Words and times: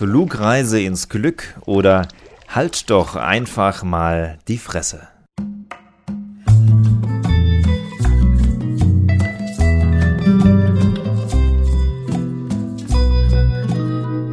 Flugreise 0.00 0.80
ins 0.80 1.10
Glück 1.10 1.60
oder 1.66 2.08
halt 2.48 2.88
doch 2.88 3.16
einfach 3.16 3.82
mal 3.82 4.38
die 4.48 4.56
Fresse. 4.56 5.06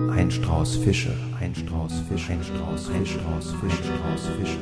Ein 0.10 0.32
Strauß 0.32 0.78
Fische, 0.78 1.14
ein 1.42 1.54
Strauß 1.54 2.02
Fische, 2.08 2.32
ein 2.32 2.42
Strauß, 2.42 2.90
ein 2.92 3.06
Strauß 3.06 3.56
Fische, 3.60 3.84
Strauß 3.84 4.28
Fische. 4.40 4.60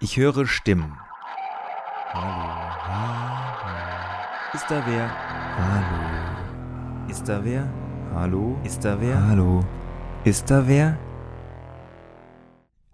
Ich 0.00 0.18
höre 0.18 0.46
Stimmen. 0.46 0.98
Hallo, 2.12 2.22
hallo. 2.86 4.01
Ist 4.54 4.70
da 4.70 4.82
wer? 4.86 5.10
Hallo. 5.56 7.08
Ist 7.08 7.26
da 7.26 7.42
wer? 7.42 7.66
Hallo? 8.12 8.58
Ist 8.64 8.84
da 8.84 9.00
wer? 9.00 9.26
Hallo. 9.26 9.64
Ist 10.24 10.50
da 10.50 10.68
wer? 10.68 10.98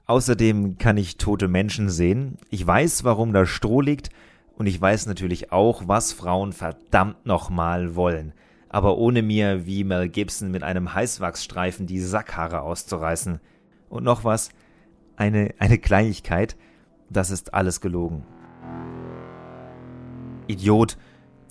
Außerdem 0.06 0.78
kann 0.78 0.96
ich 0.96 1.16
tote 1.16 1.48
Menschen 1.48 1.90
sehen. 1.90 2.38
Ich 2.50 2.64
weiß, 2.64 3.02
warum 3.02 3.32
da 3.32 3.44
Stroh 3.44 3.80
liegt. 3.80 4.10
Und 4.56 4.68
ich 4.68 4.80
weiß 4.80 5.06
natürlich 5.06 5.50
auch, 5.50 5.88
was 5.88 6.12
Frauen 6.12 6.52
verdammt 6.52 7.26
nochmal 7.26 7.96
wollen. 7.96 8.34
Aber 8.68 8.96
ohne 8.96 9.22
mir 9.22 9.66
wie 9.66 9.82
Mel 9.82 10.08
Gibson 10.08 10.52
mit 10.52 10.62
einem 10.62 10.94
Heißwachsstreifen 10.94 11.88
die 11.88 11.98
Sackhaare 11.98 12.62
auszureißen. 12.62 13.40
Und 13.88 14.04
noch 14.04 14.22
was. 14.22 14.50
Eine, 15.16 15.56
eine 15.58 15.78
Kleinigkeit. 15.78 16.54
Das 17.10 17.32
ist 17.32 17.52
alles 17.52 17.80
gelogen. 17.80 18.22
Idiot. 20.46 20.96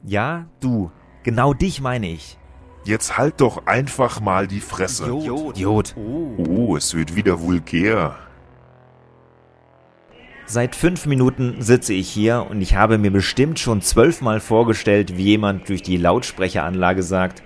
Ja, 0.08 0.46
du. 0.62 0.90
Genau 1.24 1.54
dich 1.54 1.82
meine 1.82 2.08
ich. 2.08 2.38
Jetzt 2.86 3.18
halt 3.18 3.42
doch 3.42 3.68
einfach 3.68 4.22
mal 4.22 4.48
die 4.48 4.62
Fresse. 4.62 5.04
Idiot. 5.04 5.58
Idiot. 5.58 5.96
Oh, 5.98 6.78
es 6.78 6.96
wird 6.96 7.18
wieder 7.18 7.42
vulgär. 7.42 8.16
Seit 10.46 10.78
fünf 10.78 11.08
Minuten 11.08 11.62
sitze 11.62 11.94
ich 11.94 12.08
hier 12.08 12.48
und 12.50 12.62
ich 12.62 12.78
habe 12.78 12.98
mir 12.98 13.12
bestimmt 13.12 13.60
schon 13.60 13.82
zwölfmal 13.82 14.40
vorgestellt, 14.40 15.18
wie 15.18 15.24
jemand 15.24 15.68
durch 15.68 15.82
die 15.82 15.98
Lautsprecheranlage 15.98 17.04
sagt, 17.04 17.44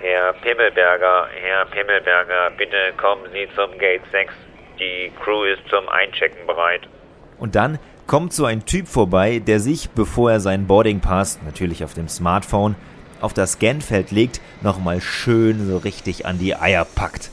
Herr 0.00 0.32
Pimmelberger, 0.34 1.26
Herr 1.42 1.64
Pimmelberger, 1.66 2.52
bitte 2.56 2.92
kommen 2.98 3.24
Sie 3.32 3.48
zum 3.56 3.76
Gate 3.78 4.02
6. 4.12 4.32
Die 4.78 5.10
Crew 5.20 5.42
ist 5.42 5.62
zum 5.68 5.88
Einchecken 5.88 6.46
bereit. 6.46 6.82
Und 7.38 7.56
dann 7.56 7.80
kommt 8.06 8.32
so 8.32 8.44
ein 8.44 8.64
Typ 8.64 8.88
vorbei, 8.88 9.38
der 9.38 9.60
sich, 9.60 9.90
bevor 9.90 10.32
er 10.32 10.40
seinen 10.40 10.66
Boarding 10.66 11.00
Pass, 11.00 11.38
natürlich 11.44 11.84
auf 11.84 11.94
dem 11.94 12.08
Smartphone, 12.08 12.74
auf 13.20 13.32
das 13.32 13.52
Scanfeld 13.52 14.10
legt, 14.10 14.40
nochmal 14.62 15.00
schön 15.00 15.66
so 15.66 15.78
richtig 15.78 16.26
an 16.26 16.38
die 16.38 16.56
Eier 16.56 16.84
packt. 16.84 17.30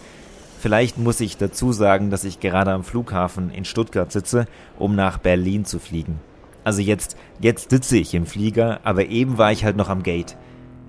Vielleicht 0.59 0.97
muss 0.97 1.21
ich 1.21 1.37
dazu 1.37 1.71
sagen, 1.71 2.09
dass 2.09 2.25
ich 2.25 2.39
gerade 2.39 2.71
am 2.71 2.83
Flughafen 2.83 3.49
in 3.49 3.65
Stuttgart 3.65 4.11
sitze, 4.11 4.45
um 4.77 4.95
nach 4.95 5.17
Berlin 5.17 5.65
zu 5.65 5.79
fliegen. 5.79 6.19
Also 6.63 6.81
jetzt, 6.81 7.15
jetzt 7.39 7.69
sitze 7.69 7.97
ich 7.97 8.13
im 8.13 8.25
Flieger, 8.25 8.81
aber 8.83 9.07
eben 9.07 9.37
war 9.37 9.51
ich 9.51 9.63
halt 9.63 9.77
noch 9.77 9.89
am 9.89 10.03
Gate. 10.03 10.37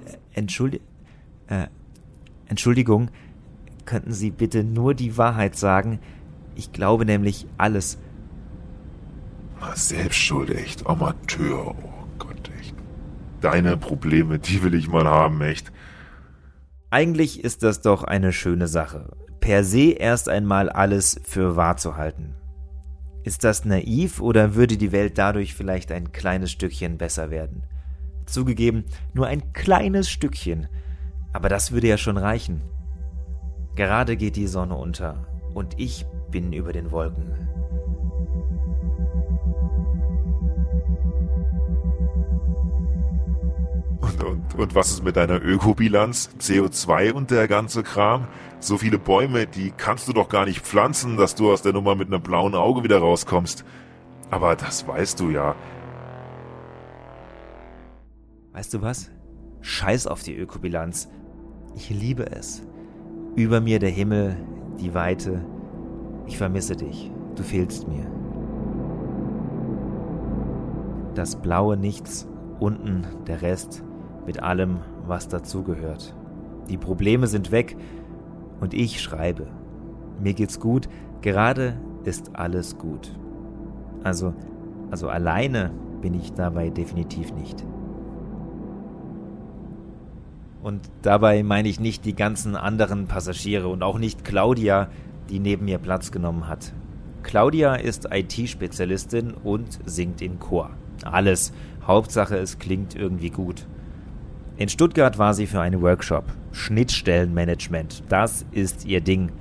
Äh, 0.07 0.17
Entschuldi 0.39 0.81
äh, 1.47 1.67
Entschuldigung, 2.49 3.11
könnten 3.85 4.13
Sie 4.13 4.31
bitte 4.31 4.65
nur 4.65 4.95
die 4.95 5.17
Wahrheit 5.17 5.57
sagen? 5.57 6.01
Ich 6.57 6.73
glaube 6.73 7.05
nämlich 7.07 7.47
alles. 7.57 7.99
Na, 9.61 9.77
selbstschuld, 9.77 10.51
echt. 10.51 10.87
Amateur. 10.87 11.75
Oh 11.83 12.07
Gott, 12.19 12.51
echt. 12.59 12.75
Deine 13.41 13.77
Probleme, 13.77 14.39
die 14.39 14.63
will 14.63 14.75
ich 14.75 14.89
mal 14.89 15.07
haben, 15.07 15.41
echt. 15.43 15.71
Eigentlich 16.91 17.45
ist 17.45 17.63
das 17.63 17.83
doch 17.83 18.03
eine 18.03 18.33
schöne 18.33 18.67
Sache. 18.67 19.17
Per 19.41 19.63
se 19.65 19.93
erst 19.93 20.29
einmal 20.29 20.69
alles 20.69 21.21
für 21.25 21.57
wahr 21.57 21.77
zu 21.77 21.97
halten. 21.97 22.35
Ist 23.23 23.45
das 23.45 23.65
naiv 23.65 24.21
oder 24.21 24.55
würde 24.55 24.77
die 24.77 24.93
Welt 24.93 25.19
dadurch 25.19 25.55
vielleicht 25.55 25.93
ein 25.93 26.11
kleines 26.13 26.51
Stückchen 26.51 26.97
besser 26.99 27.31
werden? 27.31 27.65
Zugegeben, 28.27 28.85
nur 29.13 29.27
ein 29.27 29.53
kleines 29.53 30.09
Stückchen. 30.09 30.69
Aber 31.33 31.49
das 31.49 31.71
würde 31.71 31.89
ja 31.89 31.99
schon 31.99 32.17
reichen. 32.17 32.63
Gerade 33.77 34.17
geht 34.17 34.37
die 34.37 34.47
Sonne 34.47 34.75
unter 34.75 35.27
und 35.55 35.79
ich 35.79 36.07
bin 36.31 36.53
über 36.53 36.73
den 36.73 36.91
Wolken. 36.91 37.51
Und, 44.57 44.75
was 44.75 44.91
ist 44.91 45.05
mit 45.05 45.17
deiner 45.17 45.43
Ökobilanz? 45.43 46.31
CO2 46.39 47.13
und 47.13 47.31
der 47.31 47.49
ganze 47.49 47.83
Kram? 47.83 48.27
So 48.59 48.77
viele 48.77 48.99
Bäume, 48.99 49.47
die 49.47 49.71
kannst 49.71 50.09
du 50.09 50.13
doch 50.13 50.29
gar 50.29 50.45
nicht 50.45 50.61
pflanzen, 50.61 51.17
dass 51.17 51.35
du 51.35 51.51
aus 51.51 51.63
der 51.63 51.73
Nummer 51.73 51.95
mit 51.95 52.09
einem 52.09 52.23
blauen 52.23 52.55
Auge 52.55 52.85
wieder 52.85 52.99
rauskommst. 52.99 53.65
Aber 54.31 54.57
das 54.57 54.87
weißt 54.87 55.19
du 55.21 55.31
ja. 55.31 55.55
Weißt 58.53 58.75
du 58.75 58.83
was? 58.83 59.11
Scheiß 59.61 60.07
auf 60.07 60.23
die 60.23 60.37
Ökobilanz. 60.37 61.09
Ich 61.77 61.91
liebe 61.91 62.31
es. 62.31 62.63
Über 63.37 63.61
mir 63.61 63.79
der 63.79 63.91
Himmel, 63.91 64.37
die 64.81 64.93
Weite. 64.93 65.45
Ich 66.27 66.37
vermisse 66.37 66.77
dich. 66.77 67.11
Du 67.37 67.43
fehlst 67.43 67.89
mir. 67.89 68.11
Das 71.15 71.41
blaue 71.41 71.77
Nichts, 71.77 72.29
unten 72.59 73.07
der 73.27 73.43
Rest, 73.43 73.85
mit 74.27 74.43
allem, 74.43 74.79
was 75.07 75.29
dazugehört. 75.29 76.15
Die 76.69 76.77
Probleme 76.77 77.27
sind 77.27 77.51
weg 77.51 77.77
und 78.61 78.75
ich 78.75 79.01
schreibe. 79.01 79.47
Mir 80.21 80.35
geht's 80.35 80.61
gut, 80.61 80.89
gerade 81.23 81.81
ist 82.05 82.37
alles 82.37 82.79
gut. 82.79 83.13
Also, 84.05 84.35
also 84.91 85.09
alleine 85.09 85.71
bin 86.01 86.15
ich 86.15 86.33
dabei 86.33 86.71
definitiv 86.71 87.33
nicht. 87.33 87.65
Und 90.63 90.91
dabei 91.03 91.43
meine 91.43 91.69
ich 91.69 91.81
nicht 91.81 92.05
die 92.05 92.15
ganzen 92.15 92.55
anderen 92.55 93.07
Passagiere 93.07 93.69
und 93.69 93.83
auch 93.83 93.99
nicht 93.99 94.25
Claudia, 94.25 94.89
die 95.31 95.39
neben 95.39 95.65
mir 95.65 95.79
Platz 95.79 96.13
genommen 96.13 96.49
hat. 96.49 96.73
Claudia 97.23 97.75
ist 97.75 98.09
IT-Spezialistin 98.11 99.33
und 99.33 99.79
singt 99.85 100.23
in 100.23 100.39
Chor. 100.39 100.71
Alles. 101.05 101.53
Hauptsache, 101.87 102.37
es 102.37 102.59
klingt 102.59 102.95
irgendwie 102.95 103.31
gut. 103.31 103.67
In 104.61 104.69
Stuttgart 104.69 105.17
war 105.17 105.33
sie 105.33 105.47
für 105.47 105.63
einen 105.63 105.81
Workshop. 105.81 106.25
Schnittstellenmanagement. 106.53 108.03
Das 108.11 108.45
ist 108.53 108.85
ihr 108.85 109.01
Ding. 109.01 109.33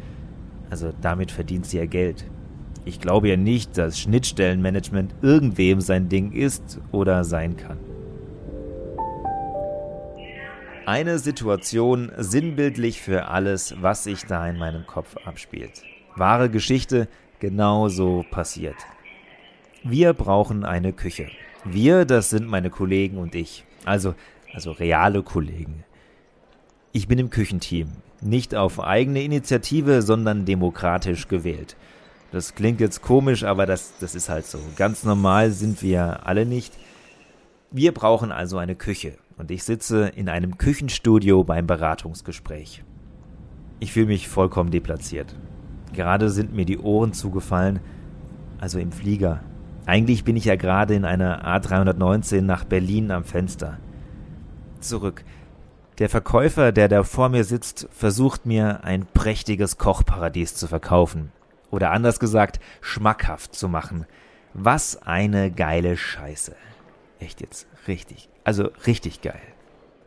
Also 0.70 0.94
damit 1.02 1.30
verdient 1.30 1.66
sie 1.66 1.76
ihr 1.76 1.88
Geld. 1.88 2.24
Ich 2.86 3.02
glaube 3.02 3.28
ja 3.28 3.36
nicht, 3.36 3.78
dass 3.78 4.00
Schnittstellenmanagement 4.00 5.14
irgendwem 5.22 5.82
sein 5.82 6.08
Ding 6.08 6.32
ist 6.32 6.80
oder 6.94 7.26
sein 7.26 7.58
kann. 7.58 7.78
Eine 10.86 11.20
Situation 11.20 12.14
sinnbildlich 12.16 13.02
für 13.02 13.28
alles, 13.28 13.76
was 13.82 14.06
sich 14.06 14.26
da 14.26 14.48
in 14.48 14.58
meinem 14.58 14.88
Kopf 14.88 15.18
abspielt. 15.26 15.84
Wahre 16.16 16.50
Geschichte, 16.50 17.10
genau 17.40 17.90
so 17.90 18.24
passiert. 18.32 18.78
Wir 19.84 20.14
brauchen 20.14 20.64
eine 20.64 20.94
Küche. 20.94 21.28
Wir, 21.66 22.06
das 22.06 22.30
sind 22.30 22.48
meine 22.48 22.70
Kollegen 22.70 23.18
und 23.18 23.36
ich. 23.36 23.66
Also, 23.84 24.16
also 24.54 24.72
reale 24.72 25.24
Kollegen. 25.24 25.84
Ich 26.92 27.08
bin 27.08 27.20
im 27.20 27.30
Küchenteam. 27.30 27.90
Nicht 28.22 28.56
auf 28.56 28.80
eigene 28.80 29.22
Initiative, 29.22 30.02
sondern 30.02 30.46
demokratisch 30.46 31.28
gewählt. 31.28 31.78
Das 32.32 32.54
klingt 32.56 32.80
jetzt 32.80 33.02
komisch, 33.02 33.44
aber 33.44 33.66
das, 33.66 33.94
das 34.00 34.14
ist 34.16 34.30
halt 34.30 34.46
so. 34.46 34.60
Ganz 34.76 35.04
normal 35.04 35.52
sind 35.52 35.82
wir 35.82 36.28
alle 36.28 36.46
nicht. 36.46 36.74
Wir 37.72 37.94
brauchen 37.94 38.32
also 38.32 38.58
eine 38.58 38.76
Küche. 38.76 39.14
Und 39.38 39.52
ich 39.52 39.64
sitze 39.64 40.08
in 40.16 40.28
einem 40.28 40.58
Küchenstudio 40.58 41.44
beim 41.44 41.66
Beratungsgespräch. 41.66 42.84
Ich 43.80 43.94
fühle 43.94 44.08
mich 44.08 44.28
vollkommen 44.28 44.70
deplatziert. 44.70 45.34
Gerade 45.94 46.30
sind 46.30 46.54
mir 46.54 46.66
die 46.66 46.78
Ohren 46.78 47.14
zugefallen, 47.14 47.80
also 48.60 48.80
im 48.80 48.92
Flieger. 48.92 49.42
Eigentlich 49.86 50.24
bin 50.24 50.36
ich 50.36 50.46
ja 50.46 50.56
gerade 50.56 50.94
in 50.94 51.06
einer 51.06 51.46
A319 51.48 52.42
nach 52.42 52.66
Berlin 52.66 53.12
am 53.12 53.24
Fenster. 53.24 53.80
Zurück. 54.80 55.24
Der 55.98 56.10
Verkäufer, 56.10 56.72
der 56.72 56.88
da 56.88 57.04
vor 57.04 57.30
mir 57.30 57.44
sitzt, 57.44 57.90
versucht 57.92 58.46
mir 58.46 58.84
ein 58.84 59.06
prächtiges 59.06 59.78
Kochparadies 59.78 60.56
zu 60.56 60.68
verkaufen. 60.68 61.32
Oder 61.72 61.92
anders 61.92 62.20
gesagt, 62.20 62.60
schmackhaft 62.82 63.54
zu 63.54 63.68
machen. 63.68 64.06
Was 64.54 65.02
eine 65.04 65.52
geile 65.52 65.98
Scheiße. 65.98 66.56
Echt 67.20 67.42
jetzt, 67.42 67.68
richtig. 67.88 68.30
Also 68.44 68.70
richtig 68.88 69.22
geil. 69.22 69.42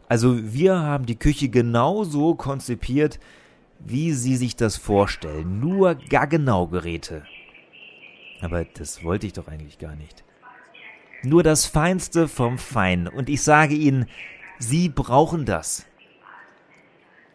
Also 0.08 0.52
wir 0.52 0.80
haben 0.80 1.06
die 1.06 1.18
Küche 1.18 1.48
genau 1.48 2.04
so 2.04 2.34
konzipiert, 2.34 3.20
wie 3.78 4.12
Sie 4.12 4.36
sich 4.36 4.56
das 4.56 4.76
vorstellen. 4.76 5.60
Nur 5.60 5.94
gar 5.94 6.26
genau 6.26 6.66
Geräte. 6.66 7.24
Aber 8.40 8.64
das 8.64 9.04
wollte 9.04 9.26
ich 9.26 9.34
doch 9.34 9.48
eigentlich 9.48 9.78
gar 9.78 9.94
nicht. 9.94 10.24
Nur 11.22 11.42
das 11.42 11.66
Feinste 11.66 12.26
vom 12.26 12.58
Feinen. 12.58 13.06
Und 13.06 13.28
ich 13.28 13.42
sage 13.42 13.74
Ihnen, 13.74 14.06
Sie 14.58 14.88
brauchen 14.88 15.44
das. 15.44 15.86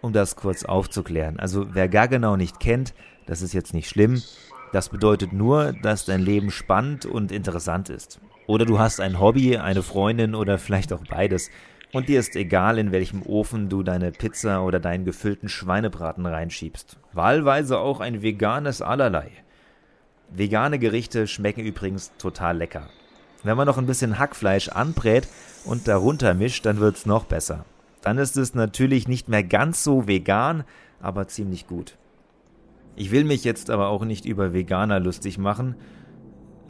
Um 0.02 0.14
das 0.14 0.36
kurz 0.36 0.64
aufzuklären. 0.64 1.40
Also 1.40 1.74
wer 1.74 1.90
Gaggenau 1.90 2.36
nicht 2.36 2.60
kennt, 2.60 2.94
das 3.26 3.42
ist 3.42 3.54
jetzt 3.54 3.74
nicht 3.74 3.90
schlimm. 3.90 4.22
Das 4.72 4.90
bedeutet 4.90 5.34
nur, 5.34 5.74
dass 5.74 6.06
dein 6.06 6.22
Leben 6.22 6.52
spannend 6.52 7.06
und 7.06 7.32
interessant 7.32 7.90
ist. 7.90 8.20
Oder 8.48 8.66
du 8.66 8.80
hast 8.80 9.02
ein 9.02 9.20
Hobby, 9.20 9.58
eine 9.58 9.84
Freundin 9.84 10.36
oder 10.36 10.58
vielleicht 10.58 10.94
auch 10.94 11.04
beides. 11.10 11.50
Und 11.94 12.10
dir 12.10 12.20
ist 12.20 12.36
egal, 12.36 12.78
in 12.78 12.92
welchem 12.92 13.22
Ofen 13.22 13.70
du 13.70 13.82
deine 13.82 14.12
Pizza 14.12 14.64
oder 14.64 14.80
deinen 14.80 15.06
gefüllten 15.06 15.50
Schweinebraten 15.50 16.26
reinschiebst. 16.26 16.98
Wahlweise 17.14 17.80
auch 17.80 18.00
ein 18.00 18.22
veganes 18.22 18.82
Allerlei. 18.82 19.32
Vegane 20.30 20.80
Gerichte 20.80 21.28
schmecken 21.28 21.66
übrigens 21.66 22.12
total 22.18 22.58
lecker. 22.58 22.90
Wenn 23.48 23.56
man 23.56 23.66
noch 23.66 23.78
ein 23.78 23.86
bisschen 23.86 24.20
Hackfleisch 24.20 24.68
anbrät 24.68 25.26
und 25.64 25.88
darunter 25.88 26.34
mischt, 26.34 26.66
dann 26.66 26.82
wird's 26.82 27.06
noch 27.06 27.24
besser. 27.24 27.64
Dann 28.02 28.18
ist 28.18 28.36
es 28.36 28.56
natürlich 28.56 29.08
nicht 29.08 29.30
mehr 29.30 29.42
ganz 29.42 29.86
so 29.86 30.06
vegan, 30.06 30.66
aber 31.00 31.30
ziemlich 31.30 31.66
gut. 31.66 31.98
Ich 32.98 33.10
will 33.10 33.24
mich 33.24 33.46
jetzt 33.46 33.70
aber 33.70 33.88
auch 33.88 34.04
nicht 34.04 34.26
über 34.26 34.52
Veganer 34.52 35.00
lustig 35.00 35.38
machen, 35.38 35.76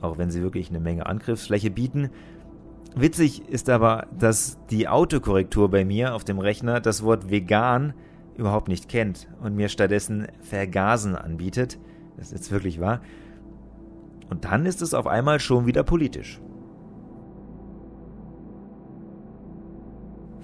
auch 0.02 0.20
wenn 0.20 0.30
sie 0.30 0.44
wirklich 0.44 0.70
eine 0.70 0.80
Menge 0.80 1.08
Angriffsfläche 1.08 1.72
bieten. 1.72 2.12
Witzig 2.96 3.50
ist 3.50 3.72
aber, 3.72 4.06
dass 4.16 4.60
die 4.70 4.88
Autokorrektur 4.88 5.72
bei 5.72 5.84
mir 5.84 6.14
auf 6.14 6.26
dem 6.26 6.38
Rechner 6.38 6.80
das 6.80 7.02
Wort 7.02 7.32
vegan 7.32 7.96
überhaupt 8.36 8.68
nicht 8.68 8.88
kennt 8.88 9.28
und 9.42 9.56
mir 9.56 9.70
stattdessen 9.70 10.28
vergasen 10.42 11.16
anbietet. 11.16 11.80
Das 12.18 12.28
ist 12.28 12.34
jetzt 12.34 12.52
wirklich 12.52 12.80
wahr. 12.80 13.02
Und 14.30 14.46
dann 14.46 14.68
ist 14.68 14.84
es 14.84 14.94
auf 14.94 15.08
einmal 15.08 15.40
schon 15.40 15.66
wieder 15.66 15.82
politisch. 15.82 16.40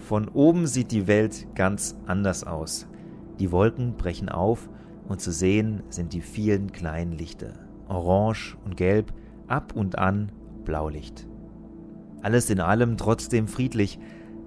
Von 0.03 0.27
oben 0.27 0.67
sieht 0.67 0.91
die 0.91 1.07
Welt 1.07 1.47
ganz 1.55 1.95
anders 2.07 2.43
aus. 2.43 2.87
Die 3.39 3.53
Wolken 3.53 3.95
brechen 3.95 4.27
auf 4.27 4.69
und 5.07 5.21
zu 5.21 5.31
sehen 5.31 5.81
sind 5.87 6.11
die 6.11 6.19
vielen 6.19 6.73
kleinen 6.73 7.13
Lichter. 7.13 7.53
Orange 7.87 8.57
und 8.65 8.75
Gelb, 8.75 9.13
ab 9.47 9.73
und 9.73 9.97
an 9.97 10.33
Blaulicht. 10.65 11.25
Alles 12.21 12.49
in 12.49 12.59
allem 12.59 12.97
trotzdem 12.97 13.47
friedlich, 13.47 13.97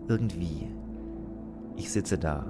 irgendwie. 0.09 0.69
Ich 1.77 1.91
sitze 1.91 2.19
da. 2.19 2.45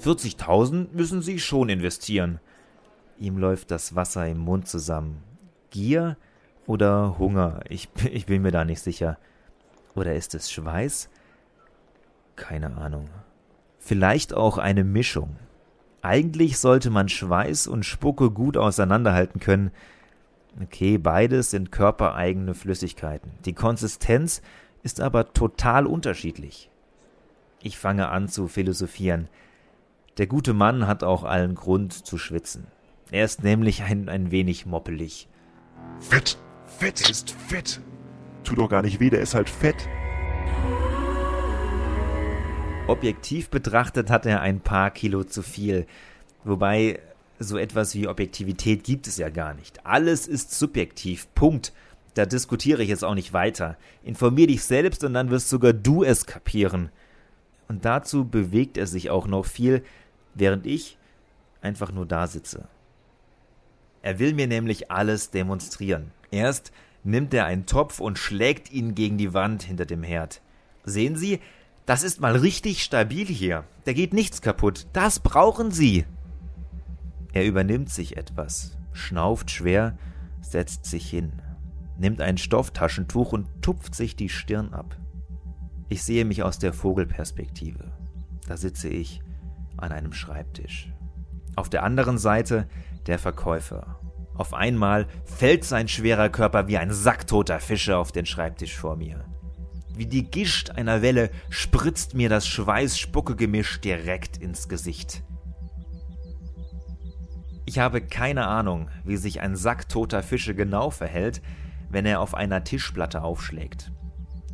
40.000 0.00 0.88
müssen 0.92 1.20
Sie 1.20 1.38
schon 1.38 1.68
investieren. 1.68 2.40
Ihm 3.18 3.36
läuft 3.36 3.70
das 3.70 3.94
Wasser 3.94 4.26
im 4.26 4.38
Mund 4.38 4.66
zusammen. 4.66 5.22
Gier 5.68 6.16
oder 6.66 7.18
Hunger? 7.18 7.60
Ich, 7.68 7.88
ich 8.10 8.26
bin 8.26 8.42
mir 8.42 8.52
da 8.52 8.64
nicht 8.64 8.80
sicher. 8.80 9.18
Oder 9.94 10.14
ist 10.14 10.34
es 10.34 10.50
Schweiß? 10.50 11.08
Keine 12.36 12.76
Ahnung. 12.76 13.08
Vielleicht 13.78 14.34
auch 14.34 14.58
eine 14.58 14.84
Mischung. 14.84 15.36
Eigentlich 16.02 16.58
sollte 16.58 16.90
man 16.90 17.08
Schweiß 17.08 17.66
und 17.66 17.84
Spucke 17.84 18.30
gut 18.30 18.56
auseinanderhalten 18.56 19.40
können. 19.40 19.70
Okay, 20.62 20.98
beides 20.98 21.50
sind 21.50 21.72
körpereigene 21.72 22.54
Flüssigkeiten. 22.54 23.32
Die 23.44 23.54
Konsistenz 23.54 24.42
ist 24.82 25.00
aber 25.00 25.32
total 25.32 25.86
unterschiedlich. 25.86 26.70
Ich 27.62 27.78
fange 27.78 28.08
an 28.08 28.28
zu 28.28 28.48
philosophieren. 28.48 29.28
Der 30.18 30.26
gute 30.26 30.52
Mann 30.52 30.86
hat 30.86 31.02
auch 31.02 31.24
allen 31.24 31.54
Grund 31.54 31.92
zu 31.92 32.18
schwitzen. 32.18 32.68
Er 33.10 33.24
ist 33.24 33.42
nämlich 33.42 33.82
ein, 33.82 34.08
ein 34.08 34.30
wenig 34.30 34.66
moppelig. 34.66 35.28
Fett, 36.00 36.38
Fett 36.78 37.08
ist 37.08 37.30
Fett. 37.30 37.80
Tut 38.44 38.58
doch 38.58 38.68
gar 38.68 38.82
nicht 38.82 39.00
weh, 39.00 39.08
der 39.08 39.22
ist 39.22 39.34
halt 39.34 39.48
fett. 39.48 39.88
Objektiv 42.86 43.48
betrachtet 43.48 44.10
hat 44.10 44.26
er 44.26 44.42
ein 44.42 44.60
paar 44.60 44.90
Kilo 44.90 45.24
zu 45.24 45.40
viel. 45.40 45.86
Wobei 46.44 47.00
so 47.38 47.56
etwas 47.56 47.94
wie 47.94 48.06
Objektivität 48.06 48.84
gibt 48.84 49.06
es 49.06 49.16
ja 49.16 49.30
gar 49.30 49.54
nicht. 49.54 49.86
Alles 49.86 50.28
ist 50.28 50.52
subjektiv. 50.52 51.28
Punkt. 51.34 51.72
Da 52.12 52.26
diskutiere 52.26 52.82
ich 52.82 52.90
jetzt 52.90 53.04
auch 53.04 53.14
nicht 53.14 53.32
weiter. 53.32 53.78
Informier 54.04 54.46
dich 54.46 54.62
selbst 54.62 55.02
und 55.02 55.14
dann 55.14 55.30
wirst 55.30 55.48
sogar 55.48 55.72
du 55.72 56.04
es 56.04 56.26
kapieren. 56.26 56.90
Und 57.68 57.86
dazu 57.86 58.26
bewegt 58.26 58.76
er 58.76 58.86
sich 58.86 59.08
auch 59.08 59.26
noch 59.26 59.46
viel, 59.46 59.82
während 60.34 60.66
ich 60.66 60.98
einfach 61.62 61.90
nur 61.90 62.04
da 62.04 62.26
sitze. 62.26 62.68
Er 64.06 64.20
will 64.20 64.34
mir 64.34 64.46
nämlich 64.46 64.92
alles 64.92 65.32
demonstrieren. 65.32 66.12
Erst 66.30 66.70
nimmt 67.02 67.34
er 67.34 67.46
einen 67.46 67.66
Topf 67.66 67.98
und 67.98 68.20
schlägt 68.20 68.70
ihn 68.70 68.94
gegen 68.94 69.18
die 69.18 69.34
Wand 69.34 69.64
hinter 69.64 69.84
dem 69.84 70.04
Herd. 70.04 70.42
Sehen 70.84 71.16
Sie, 71.16 71.40
das 71.86 72.04
ist 72.04 72.20
mal 72.20 72.36
richtig 72.36 72.84
stabil 72.84 73.26
hier. 73.26 73.64
Da 73.84 73.92
geht 73.92 74.14
nichts 74.14 74.42
kaputt. 74.42 74.86
Das 74.92 75.18
brauchen 75.18 75.72
Sie. 75.72 76.04
Er 77.32 77.46
übernimmt 77.46 77.90
sich 77.90 78.16
etwas, 78.16 78.78
schnauft 78.92 79.50
schwer, 79.50 79.98
setzt 80.40 80.84
sich 80.84 81.10
hin, 81.10 81.42
nimmt 81.98 82.20
ein 82.20 82.38
Stofftaschentuch 82.38 83.32
und 83.32 83.48
tupft 83.60 83.96
sich 83.96 84.14
die 84.14 84.28
Stirn 84.28 84.72
ab. 84.72 84.96
Ich 85.88 86.04
sehe 86.04 86.24
mich 86.24 86.44
aus 86.44 86.60
der 86.60 86.72
Vogelperspektive. 86.72 87.90
Da 88.46 88.56
sitze 88.56 88.88
ich 88.88 89.20
an 89.76 89.90
einem 89.90 90.12
Schreibtisch. 90.12 90.92
Auf 91.56 91.68
der 91.70 91.82
anderen 91.82 92.18
Seite 92.18 92.68
der 93.06 93.18
Verkäufer. 93.18 94.00
Auf 94.34 94.52
einmal 94.52 95.06
fällt 95.24 95.64
sein 95.64 95.88
schwerer 95.88 96.28
Körper 96.28 96.68
wie 96.68 96.76
ein 96.76 96.92
Sack 96.92 97.26
toter 97.26 97.58
Fische 97.58 97.96
auf 97.96 98.12
den 98.12 98.26
Schreibtisch 98.26 98.76
vor 98.76 98.96
mir. 98.96 99.24
Wie 99.94 100.06
die 100.06 100.30
Gischt 100.30 100.70
einer 100.70 101.00
Welle 101.00 101.30
spritzt 101.48 102.14
mir 102.14 102.28
das 102.28 102.46
Schweiß-Spucke-Gemisch 102.46 103.80
direkt 103.80 104.36
ins 104.36 104.68
Gesicht. 104.68 105.22
Ich 107.64 107.78
habe 107.78 108.02
keine 108.02 108.46
Ahnung, 108.46 108.90
wie 109.04 109.16
sich 109.16 109.40
ein 109.40 109.56
Sack 109.56 109.88
toter 109.88 110.22
Fische 110.22 110.54
genau 110.54 110.90
verhält, 110.90 111.40
wenn 111.88 112.04
er 112.04 112.20
auf 112.20 112.34
einer 112.34 112.62
Tischplatte 112.62 113.22
aufschlägt. 113.22 113.90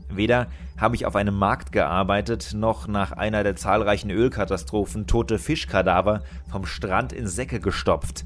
Weder 0.09 0.47
habe 0.77 0.95
ich 0.95 1.07
auf 1.07 1.17
einem 1.17 1.37
Markt 1.37 1.73
gearbeitet, 1.73 2.53
noch 2.55 2.87
nach 2.87 3.13
einer 3.13 3.43
der 3.43 3.57
zahlreichen 3.57 4.11
Ölkatastrophen 4.11 5.07
tote 5.07 5.39
Fischkadaver 5.39 6.23
vom 6.51 6.67
Strand 6.67 7.13
in 7.13 7.27
Säcke 7.27 7.61
gestopft. 7.61 8.25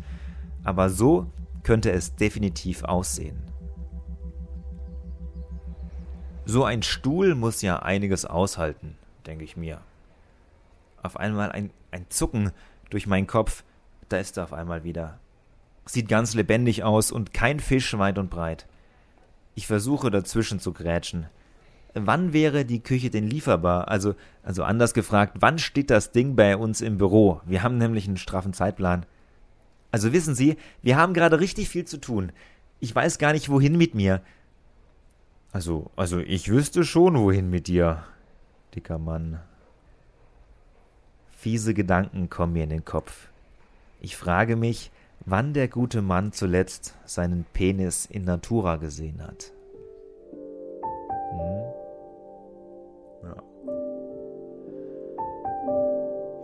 Aber 0.67 0.91
so 0.91 1.31
könnte 1.63 1.93
es 1.93 2.17
definitiv 2.17 2.83
aussehen. 2.83 3.41
So 6.45 6.65
ein 6.65 6.83
Stuhl 6.83 7.37
muss 7.37 7.63
ja 7.63 7.79
einiges 7.79 8.25
aushalten, 8.25 8.99
denke 9.27 9.45
ich 9.45 9.57
mir. 9.57 9.81
Auf 11.05 11.19
einmal 11.19 11.53
ein, 11.53 11.71
ein 11.93 12.07
Zucken 12.09 12.51
durch 12.91 13.07
meinen 13.07 13.29
Kopf, 13.29 13.63
da 14.09 14.17
ist 14.17 14.39
er 14.39 14.43
auf 14.43 14.53
einmal 14.53 14.83
wieder. 14.83 15.21
Sieht 15.85 16.09
ganz 16.09 16.35
lebendig 16.35 16.83
aus 16.83 17.13
und 17.13 17.33
kein 17.33 17.61
Fisch 17.61 17.97
weit 17.97 18.19
und 18.19 18.29
breit. 18.29 18.67
Ich 19.55 19.69
versuche 19.69 20.11
dazwischen 20.11 20.59
zu 20.59 20.73
grätschen. 20.73 21.27
Wann 21.95 22.33
wäre 22.33 22.65
die 22.65 22.83
Küche 22.83 23.11
denn 23.11 23.29
lieferbar? 23.29 23.87
Also, 23.87 24.17
also 24.43 24.65
anders 24.65 24.95
gefragt, 24.95 25.37
wann 25.39 25.61
steht 25.61 25.91
das 25.91 26.11
Ding 26.11 26.35
bei 26.35 26.57
uns 26.57 26.81
im 26.81 26.99
Büro? 26.99 27.41
Wir 27.45 27.63
haben 27.63 27.79
nämlich 27.79 28.09
einen 28.09 28.17
straffen 28.17 28.53
Zeitplan. 28.53 29.07
Also 29.97 30.13
wissen 30.13 30.35
Sie, 30.35 30.59
wir 30.83 30.99
haben 30.99 31.15
gerade 31.15 31.41
richtig 31.41 31.71
viel 31.71 31.87
zu 31.87 31.97
tun. 31.97 32.31
Ich 32.81 32.95
weiß 32.95 33.17
gar 33.17 33.33
nicht, 33.33 33.49
wohin 33.49 33.79
mit 33.79 33.95
mir. 33.95 34.21
Also, 35.53 35.91
also 35.97 36.19
ich 36.19 36.51
wüsste 36.51 36.85
schon, 36.85 37.17
wohin 37.17 37.49
mit 37.49 37.67
dir, 37.67 38.05
dicker 38.75 38.99
Mann. 38.99 39.41
Fiese 41.31 41.73
Gedanken 41.73 42.29
kommen 42.29 42.53
mir 42.53 42.65
in 42.65 42.69
den 42.69 42.85
Kopf. 42.85 43.29
Ich 44.03 44.19
frage 44.19 44.55
mich, 44.55 44.91
wann 45.25 45.55
der 45.55 45.69
gute 45.69 46.03
Mann 46.03 46.31
zuletzt 46.33 46.95
seinen 47.07 47.47
Penis 47.55 48.05
in 48.05 48.25
Natura 48.27 48.77
gesehen 48.77 49.23
hat. 49.23 49.51
Hm? 51.31 51.63
Ja. 53.23 53.37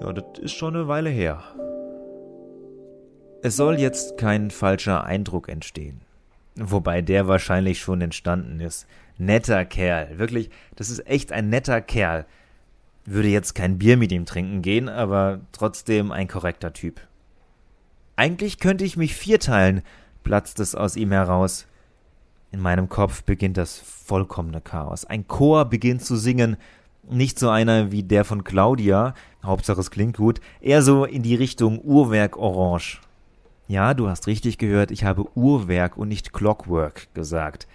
Ja, 0.00 0.12
das 0.14 0.38
ist 0.38 0.52
schon 0.52 0.74
eine 0.74 0.88
Weile 0.88 1.10
her. 1.10 1.42
Es 3.44 3.56
soll 3.56 3.80
jetzt 3.80 4.18
kein 4.18 4.52
falscher 4.52 5.02
Eindruck 5.02 5.48
entstehen. 5.48 6.02
Wobei 6.54 7.02
der 7.02 7.26
wahrscheinlich 7.26 7.80
schon 7.80 8.00
entstanden 8.00 8.60
ist. 8.60 8.86
Netter 9.18 9.64
Kerl. 9.64 10.16
Wirklich, 10.20 10.48
das 10.76 10.90
ist 10.90 11.04
echt 11.08 11.32
ein 11.32 11.48
netter 11.48 11.80
Kerl. 11.80 12.24
Würde 13.04 13.26
jetzt 13.26 13.54
kein 13.54 13.78
Bier 13.78 13.96
mit 13.96 14.12
ihm 14.12 14.26
trinken 14.26 14.62
gehen, 14.62 14.88
aber 14.88 15.40
trotzdem 15.50 16.12
ein 16.12 16.28
korrekter 16.28 16.72
Typ. 16.72 17.00
Eigentlich 18.14 18.60
könnte 18.60 18.84
ich 18.84 18.96
mich 18.96 19.16
vierteilen, 19.16 19.82
platzt 20.22 20.60
es 20.60 20.76
aus 20.76 20.94
ihm 20.94 21.10
heraus. 21.10 21.66
In 22.52 22.60
meinem 22.60 22.88
Kopf 22.88 23.24
beginnt 23.24 23.56
das 23.56 23.80
vollkommene 23.80 24.60
Chaos. 24.60 25.04
Ein 25.04 25.26
Chor 25.26 25.64
beginnt 25.64 26.04
zu 26.04 26.14
singen, 26.14 26.56
nicht 27.10 27.40
so 27.40 27.48
einer 27.48 27.90
wie 27.90 28.04
der 28.04 28.24
von 28.24 28.44
Claudia, 28.44 29.14
Hauptsache 29.42 29.80
es 29.80 29.90
klingt 29.90 30.16
gut, 30.16 30.40
eher 30.60 30.82
so 30.82 31.04
in 31.04 31.24
die 31.24 31.34
Richtung 31.34 31.80
Uhrwerk 31.80 32.36
Orange. 32.36 33.00
Ja, 33.68 33.94
du 33.94 34.08
hast 34.08 34.26
richtig 34.26 34.58
gehört, 34.58 34.90
ich 34.90 35.04
habe 35.04 35.26
Uhrwerk 35.36 35.96
und 35.96 36.08
nicht 36.08 36.32
Clockwork 36.32 37.12
gesagt. 37.14 37.66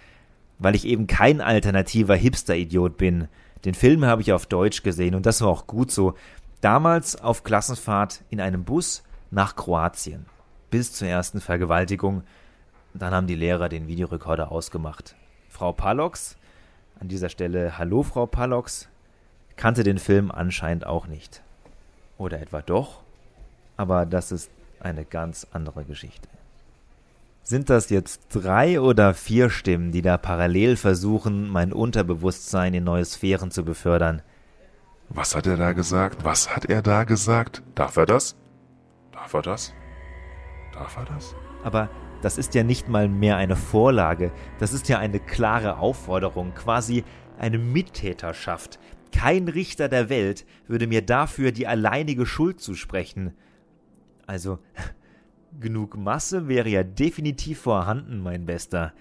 weil 0.58 0.74
ich 0.74 0.86
eben 0.86 1.06
kein 1.06 1.40
alternativer 1.40 2.16
Hipster-Idiot 2.16 2.96
bin. 2.96 3.28
Den 3.64 3.74
Film 3.74 4.04
habe 4.04 4.22
ich 4.22 4.32
auf 4.32 4.46
Deutsch 4.46 4.82
gesehen 4.82 5.14
und 5.14 5.26
das 5.26 5.40
war 5.40 5.48
auch 5.48 5.66
gut 5.66 5.90
so. 5.90 6.14
Damals 6.60 7.20
auf 7.20 7.44
Klassenfahrt 7.44 8.22
in 8.30 8.40
einem 8.40 8.64
Bus 8.64 9.04
nach 9.30 9.54
Kroatien. 9.54 10.26
Bis 10.70 10.92
zur 10.92 11.08
ersten 11.08 11.40
Vergewaltigung. 11.40 12.24
Dann 12.94 13.14
haben 13.14 13.26
die 13.28 13.36
Lehrer 13.36 13.68
den 13.68 13.86
Videorekorder 13.86 14.50
ausgemacht. 14.50 15.14
Frau 15.48 15.72
Palox, 15.72 16.36
an 17.00 17.08
dieser 17.08 17.28
Stelle 17.28 17.78
Hallo 17.78 18.02
Frau 18.02 18.26
Palox, 18.26 18.88
kannte 19.56 19.84
den 19.84 19.98
Film 19.98 20.30
anscheinend 20.30 20.86
auch 20.86 21.06
nicht. 21.06 21.42
Oder 22.16 22.40
etwa 22.40 22.62
doch? 22.62 23.02
Aber 23.76 24.06
das 24.06 24.32
ist 24.32 24.50
eine 24.82 25.04
ganz 25.04 25.46
andere 25.52 25.84
Geschichte. 25.84 26.28
Sind 27.42 27.70
das 27.70 27.88
jetzt 27.88 28.26
drei 28.30 28.80
oder 28.80 29.14
vier 29.14 29.48
Stimmen, 29.48 29.90
die 29.90 30.02
da 30.02 30.18
parallel 30.18 30.76
versuchen, 30.76 31.48
mein 31.48 31.72
Unterbewusstsein 31.72 32.74
in 32.74 32.84
neue 32.84 33.04
Sphären 33.04 33.50
zu 33.50 33.64
befördern? 33.64 34.22
Was 35.08 35.34
hat 35.34 35.46
er 35.46 35.56
da 35.56 35.72
gesagt? 35.72 36.24
Was 36.24 36.54
hat 36.54 36.66
er 36.66 36.82
da 36.82 37.04
gesagt? 37.04 37.62
Darf 37.74 37.96
er 37.96 38.04
das? 38.04 38.36
Darf 39.12 39.32
er 39.32 39.42
das? 39.42 39.72
Darf 40.74 40.96
er 40.98 41.06
das? 41.06 41.34
Aber 41.64 41.88
das 42.20 42.36
ist 42.36 42.54
ja 42.54 42.64
nicht 42.64 42.88
mal 42.88 43.08
mehr 43.08 43.36
eine 43.36 43.56
Vorlage, 43.56 44.32
das 44.58 44.72
ist 44.72 44.88
ja 44.88 44.98
eine 44.98 45.20
klare 45.20 45.78
Aufforderung, 45.78 46.52
quasi 46.54 47.04
eine 47.38 47.58
Mittäterschaft. 47.58 48.78
Kein 49.12 49.48
Richter 49.48 49.88
der 49.88 50.08
Welt 50.10 50.44
würde 50.66 50.86
mir 50.86 51.02
dafür 51.02 51.52
die 51.52 51.66
alleinige 51.66 52.26
Schuld 52.26 52.60
zusprechen. 52.60 53.34
Also, 54.28 54.58
genug 55.58 55.96
Masse 55.96 56.48
wäre 56.48 56.68
ja 56.68 56.84
definitiv 56.84 57.60
vorhanden, 57.62 58.20
mein 58.20 58.44
Bester. 58.44 58.92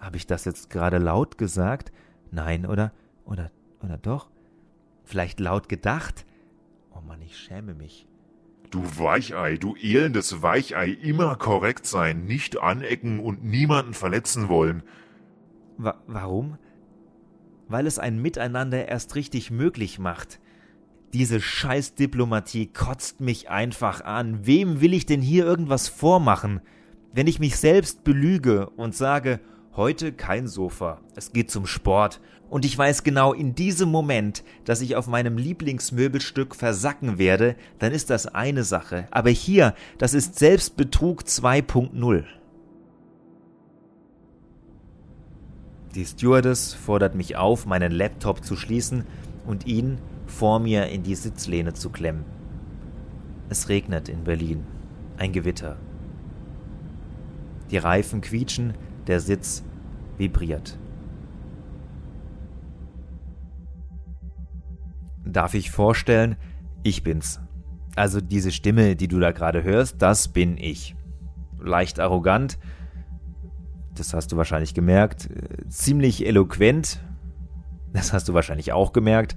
Habe 0.00 0.16
ich 0.16 0.26
das 0.26 0.44
jetzt 0.44 0.70
gerade 0.70 0.98
laut 0.98 1.38
gesagt? 1.38 1.92
Nein, 2.32 2.66
oder? 2.66 2.92
Oder, 3.24 3.52
oder 3.80 3.96
doch? 3.96 4.28
Vielleicht 5.04 5.38
laut 5.38 5.68
gedacht? 5.68 6.26
Oh 6.90 7.00
Mann, 7.00 7.22
ich 7.22 7.38
schäme 7.38 7.74
mich. 7.74 8.08
Du 8.70 8.82
Weichei, 8.98 9.56
du 9.56 9.76
elendes 9.76 10.42
Weichei, 10.42 10.88
immer 10.90 11.36
korrekt 11.36 11.86
sein, 11.86 12.24
nicht 12.24 12.60
anecken 12.60 13.20
und 13.20 13.44
niemanden 13.44 13.94
verletzen 13.94 14.48
wollen. 14.48 14.82
Wa 15.76 16.02
warum? 16.08 16.58
Weil 17.68 17.86
es 17.86 18.00
ein 18.00 18.20
Miteinander 18.20 18.88
erst 18.88 19.14
richtig 19.14 19.52
möglich 19.52 20.00
macht. 20.00 20.40
Diese 21.12 21.40
Scheißdiplomatie 21.40 22.66
kotzt 22.68 23.20
mich 23.20 23.50
einfach 23.50 24.04
an. 24.04 24.46
Wem 24.46 24.80
will 24.80 24.94
ich 24.94 25.06
denn 25.06 25.20
hier 25.20 25.44
irgendwas 25.44 25.88
vormachen? 25.88 26.60
Wenn 27.12 27.26
ich 27.26 27.40
mich 27.40 27.56
selbst 27.56 28.04
belüge 28.04 28.70
und 28.70 28.94
sage, 28.94 29.40
heute 29.74 30.12
kein 30.12 30.46
Sofa, 30.46 31.00
es 31.16 31.32
geht 31.32 31.50
zum 31.50 31.66
Sport, 31.66 32.20
und 32.48 32.64
ich 32.64 32.76
weiß 32.76 33.04
genau 33.04 33.32
in 33.32 33.54
diesem 33.54 33.90
Moment, 33.90 34.42
dass 34.64 34.80
ich 34.80 34.96
auf 34.96 35.06
meinem 35.06 35.38
Lieblingsmöbelstück 35.38 36.56
versacken 36.56 37.16
werde, 37.16 37.54
dann 37.78 37.92
ist 37.92 38.10
das 38.10 38.26
eine 38.26 38.64
Sache. 38.64 39.06
Aber 39.12 39.30
hier, 39.30 39.74
das 39.98 40.14
ist 40.14 40.36
Selbstbetrug 40.36 41.22
2.0. 41.22 42.24
Die 45.94 46.04
Stewardess 46.04 46.74
fordert 46.74 47.14
mich 47.14 47.36
auf, 47.36 47.66
meinen 47.66 47.92
Laptop 47.92 48.44
zu 48.44 48.56
schließen 48.56 49.04
und 49.46 49.66
ihn 49.66 49.98
vor 50.30 50.60
mir 50.60 50.86
in 50.86 51.02
die 51.02 51.14
Sitzlehne 51.14 51.74
zu 51.74 51.90
klemmen. 51.90 52.24
Es 53.48 53.68
regnet 53.68 54.08
in 54.08 54.24
Berlin. 54.24 54.64
Ein 55.16 55.32
Gewitter. 55.32 55.76
Die 57.70 57.78
Reifen 57.78 58.20
quietschen, 58.20 58.74
der 59.06 59.20
Sitz 59.20 59.64
vibriert. 60.16 60.78
Darf 65.24 65.54
ich 65.54 65.70
vorstellen, 65.70 66.36
ich 66.82 67.02
bin's. 67.02 67.40
Also 67.96 68.20
diese 68.20 68.52
Stimme, 68.52 68.96
die 68.96 69.08
du 69.08 69.18
da 69.18 69.32
gerade 69.32 69.62
hörst, 69.62 70.00
das 70.00 70.28
bin 70.28 70.56
ich. 70.56 70.96
Leicht 71.58 72.00
arrogant, 72.00 72.58
das 73.94 74.14
hast 74.14 74.32
du 74.32 74.36
wahrscheinlich 74.36 74.74
gemerkt, 74.74 75.28
ziemlich 75.68 76.26
eloquent, 76.26 77.00
das 77.92 78.12
hast 78.12 78.28
du 78.28 78.34
wahrscheinlich 78.34 78.72
auch 78.72 78.92
gemerkt, 78.92 79.36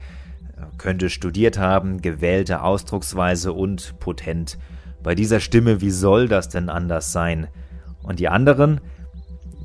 könnte 0.77 1.09
studiert 1.09 1.57
haben, 1.57 2.01
gewählte 2.01 2.61
Ausdrucksweise 2.61 3.53
und 3.53 3.99
potent. 3.99 4.57
Bei 5.01 5.15
dieser 5.15 5.39
Stimme, 5.39 5.81
wie 5.81 5.91
soll 5.91 6.27
das 6.27 6.49
denn 6.49 6.69
anders 6.69 7.11
sein? 7.11 7.47
Und 8.03 8.19
die 8.19 8.29
anderen? 8.29 8.81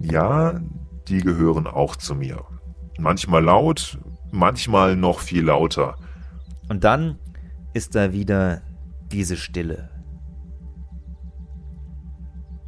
Ja, 0.01 0.61
die 1.09 1.21
gehören 1.21 1.67
auch 1.67 1.97
zu 1.97 2.15
mir. 2.15 2.45
Manchmal 2.99 3.45
laut, 3.45 3.99
manchmal 4.31 4.97
noch 4.97 5.21
viel 5.21 5.45
lauter. 5.45 5.97
Und 6.69 6.85
dann 6.85 7.19
ist 7.73 7.95
da 7.95 8.13
wieder 8.13 8.63
diese 9.11 9.37
Stille. 9.37 9.91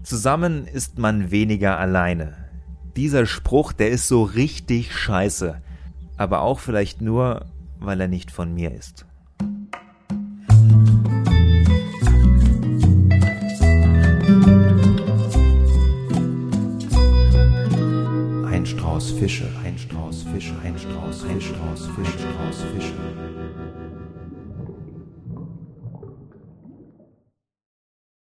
Zusammen 0.02 0.66
ist 0.66 0.98
man 0.98 1.30
weniger 1.30 1.78
alleine. 1.78 2.34
Dieser 2.96 3.26
Spruch, 3.26 3.72
der 3.72 3.90
ist 3.90 4.08
so 4.08 4.22
richtig 4.22 4.94
scheiße. 4.94 5.60
Aber 6.16 6.40
auch 6.40 6.58
vielleicht 6.58 7.00
nur, 7.00 7.46
weil 7.80 8.00
er 8.00 8.08
nicht 8.08 8.30
von 8.30 8.54
mir 8.54 8.72
ist. 8.72 9.06
Ein 18.46 18.66
Strauß 18.66 19.12
Fische, 19.12 19.48
ein 19.64 19.78
Strauß 19.78 20.24
Fische, 20.24 20.54
ein 20.62 20.78
Strauß, 20.78 21.24
ein 21.24 21.40
Strauß 21.40 21.86
Fische, 21.96 22.18
Strauß 22.18 22.62
Fische. 22.74 23.29